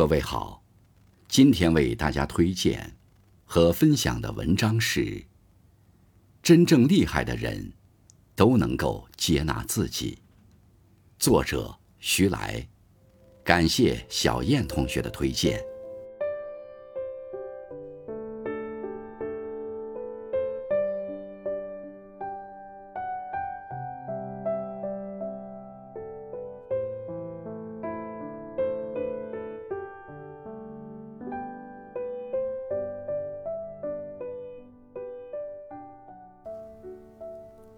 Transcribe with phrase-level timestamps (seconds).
[0.00, 0.64] 各位好，
[1.28, 2.96] 今天为大家推荐
[3.44, 5.26] 和分享的文章是：
[6.42, 7.74] 真正厉害的人
[8.34, 10.16] 都能够接纳自己。
[11.18, 12.66] 作者徐来，
[13.44, 15.62] 感谢小燕同学的推荐。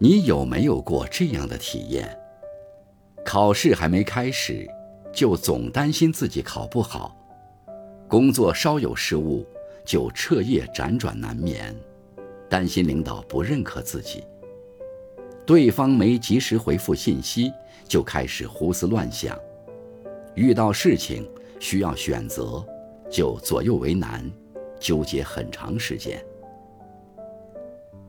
[0.02, 2.18] 你有没有过这样的体验？
[3.24, 4.68] 考试还没开始，
[5.12, 7.16] 就总担心自己考不好；
[8.08, 9.46] 工作稍有失误，
[9.84, 11.72] 就彻夜辗转难眠，
[12.50, 14.24] 担心领导不认可自己；
[15.46, 17.52] 对方没及时回复信息，
[17.86, 19.36] 就开始胡思乱想；
[20.34, 21.24] 遇到事情
[21.60, 22.60] 需要选择，
[23.08, 24.28] 就左右为难，
[24.80, 26.20] 纠结很长时间。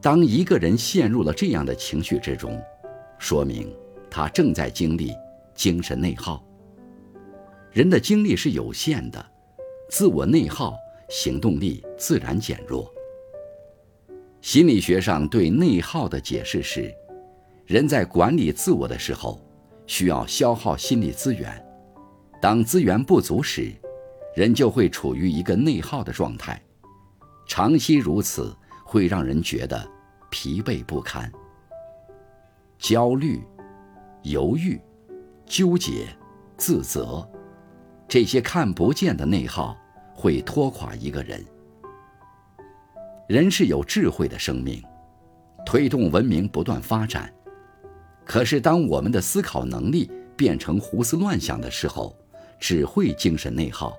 [0.03, 2.61] 当一个人陷入了这样的情绪之中，
[3.17, 3.73] 说明
[4.11, 5.13] 他正在经历
[5.55, 6.43] 精神内耗。
[7.71, 9.25] 人的精力是有限的，
[9.89, 10.75] 自我内耗，
[11.07, 12.93] 行动力自然减弱。
[14.41, 16.93] 心理学上对内耗的解释是：
[17.65, 19.41] 人在管理自我的时候，
[19.87, 21.65] 需要消耗心理资源，
[22.41, 23.71] 当资源不足时，
[24.35, 26.61] 人就会处于一个内耗的状态，
[27.47, 28.53] 长期如此
[28.94, 29.89] 会让人觉得。
[30.36, 31.31] 疲惫不堪、
[32.80, 33.39] 焦虑、
[34.23, 34.81] 犹豫、
[35.45, 36.08] 纠结、
[36.58, 37.23] 自责，
[38.08, 39.77] 这些看不见的内耗
[40.11, 41.45] 会拖垮一个人。
[43.27, 44.81] 人是有智慧的生命，
[45.64, 47.31] 推动文明不断发展。
[48.25, 52.17] 可是，当我们的思考能力变成胡思乱想的时候，
[52.59, 53.95] 只会精神内耗。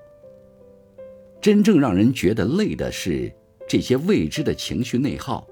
[1.39, 3.33] 真正让人觉得累的是
[3.67, 5.47] 这些未知的情绪内耗。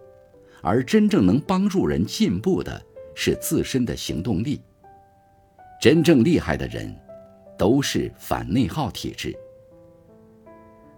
[0.61, 2.81] 而真正能帮助人进步的
[3.13, 4.61] 是自身的行动力。
[5.81, 6.95] 真正厉害的人，
[7.57, 9.35] 都是反内耗体质。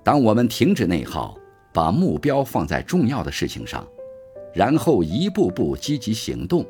[0.04, 1.36] 当我们停止内耗，
[1.74, 3.84] 把目标放在重要的事情上，
[4.54, 6.64] 然后一步步积极行动，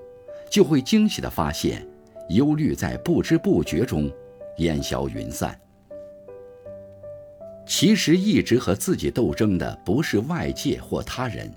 [0.50, 1.86] 就会惊喜地发现，
[2.30, 4.10] 忧虑在不知不觉中
[4.60, 5.60] 烟消云散。
[7.66, 11.52] 其实，一直和自己斗争的不是外界或他人。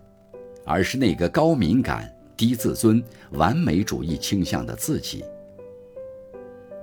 [0.70, 5.24] 而是那个高敏感、低自尊、完美主义倾向的自己。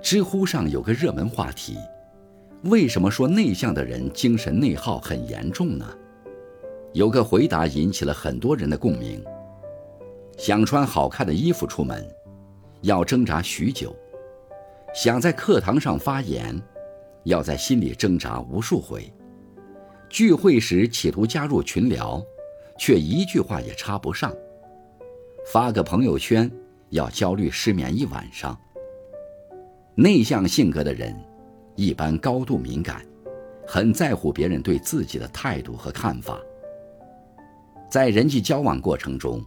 [0.02, 1.78] 知乎上有个热门话题：
[2.64, 5.86] 为什么说内向的人精神内耗很严重呢？
[6.94, 9.24] 有个回答引起了很多人的共鸣。
[10.36, 12.04] 想穿好看的衣服出门，
[12.82, 13.90] 要挣扎许久；
[14.96, 16.60] 想在课堂上发言，
[17.26, 19.02] 要在心里挣扎无数回；
[20.10, 22.24] 聚会时企图加入群聊。
[22.78, 24.34] 却一句话也插不上。
[25.46, 26.52] 发个朋友圈
[26.90, 28.60] 要焦虑失眠一晚上。
[29.96, 31.16] 内向性格的人，
[31.76, 33.02] 一般高度敏感，
[33.66, 36.38] 很在乎别人对自己的态度和看法。
[37.90, 39.42] 在人际交往过程中，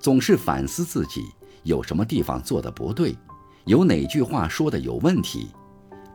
[0.00, 1.20] 总是反思自己
[1.62, 3.16] 有什么地方做的不对，
[3.66, 5.50] 有哪句话说的有问题，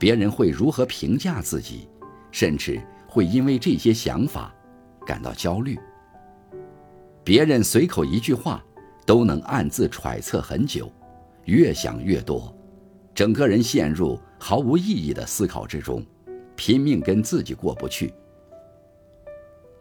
[0.01, 1.87] 别人会如何评价自己，
[2.31, 4.51] 甚至会因为这些想法
[5.05, 5.77] 感到焦虑。
[7.23, 8.65] 别人随口一句话，
[9.05, 10.91] 都能暗自揣测很久，
[11.45, 12.51] 越想越多，
[13.13, 16.03] 整个人陷入毫无意义的思考之中，
[16.55, 18.11] 拼命跟自己过不去。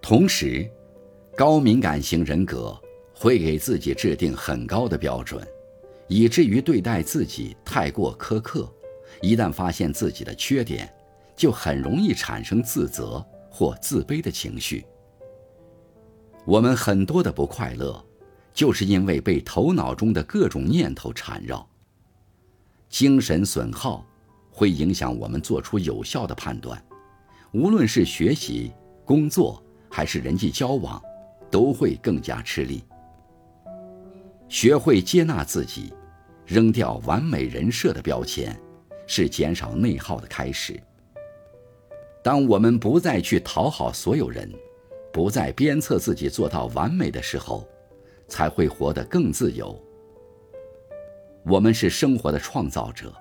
[0.03, 0.70] 同时，
[1.34, 2.78] 高敏感型人格
[3.14, 5.42] 会给自己制定很高的标准，
[6.09, 8.70] 以至于对待自己太过苛刻。
[9.21, 10.93] 一旦发现自己的缺点，
[11.37, 14.84] 就很容易产生自责或自卑的情绪。
[16.44, 18.03] 我们很多的不快乐，
[18.54, 21.66] 就是因为被头脑中的各种念头缠绕。
[22.88, 24.04] 精神损耗
[24.50, 26.82] 会影响我们做出有效的判断，
[27.53, 28.72] 无论是学习、
[29.04, 31.01] 工作还是人际交往，
[31.51, 32.83] 都会更加吃力。
[34.48, 35.95] 学会接纳自己，
[36.45, 38.60] 扔掉完美人设的标签，
[39.12, 40.80] 是减少内耗的开始。
[42.22, 44.48] 当我们不再去讨好所有人。
[45.12, 47.66] 不再鞭策自己做到完美的时候，
[48.28, 49.77] 才会活得更自由。
[51.45, 53.12] 我们是生活的创造者，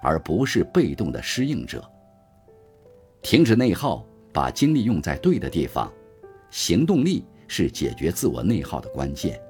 [0.00, 1.84] 而不是被动的适应者。
[3.22, 5.92] 停止内耗，把精力用在对的地方。
[6.52, 9.40] 行动力是解决自我内耗的关键。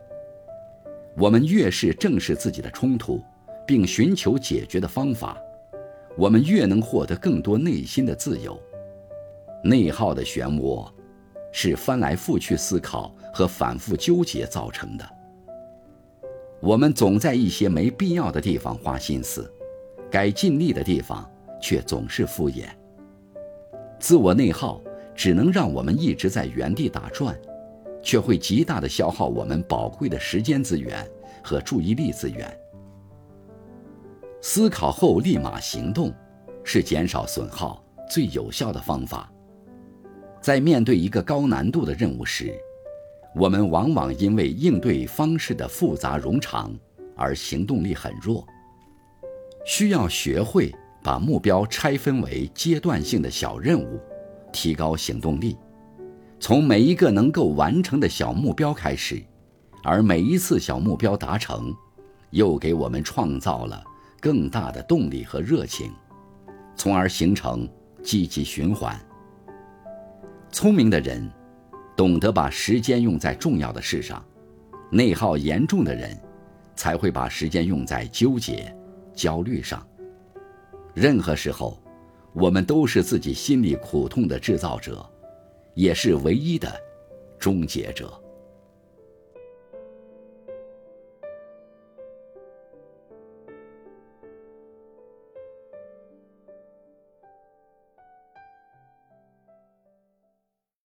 [1.14, 3.22] 我们越是正视自己的冲突，
[3.66, 5.36] 并寻求解决的方法，
[6.16, 8.60] 我们越能获得更多内心的自由。
[9.64, 10.90] 内耗的漩涡，
[11.52, 15.08] 是翻来覆去思考和反复纠结造成的。
[16.60, 19.52] 我们总在一些没必要的地方花心思，
[20.10, 21.28] 该尽力的地方
[21.60, 22.66] 却总是敷衍。
[23.98, 24.80] 自我内耗
[25.14, 27.36] 只能让我们一直在原地打转，
[28.02, 31.08] 却会极大的消耗我们宝贵的时间资源
[31.42, 32.61] 和注意力资源。
[34.44, 36.12] 思考后立马行动，
[36.64, 37.80] 是减少损耗
[38.10, 39.32] 最有效的方法。
[40.40, 42.52] 在面对一个高难度的任务时，
[43.36, 46.74] 我们往往因为应对方式的复杂冗长
[47.16, 48.44] 而行动力很弱。
[49.64, 50.74] 需要学会
[51.04, 54.00] 把目标拆分为阶段性的小任务，
[54.52, 55.56] 提高行动力。
[56.40, 59.22] 从每一个能够完成的小目标开始，
[59.84, 61.72] 而每一次小目标达成，
[62.30, 63.80] 又给我们创造了
[64.22, 65.92] 更大的动力和热情，
[66.76, 67.68] 从而形成
[68.04, 68.96] 积极循环。
[70.52, 71.28] 聪明的人，
[71.96, 74.24] 懂得把时间用在重要的事上；
[74.92, 76.16] 内耗严重的人，
[76.76, 78.72] 才会把时间用在纠结、
[79.12, 79.84] 焦虑上。
[80.94, 81.82] 任何时候，
[82.32, 85.04] 我们都是自己心里苦痛的制造者，
[85.74, 86.72] 也是唯一的
[87.40, 88.21] 终结者。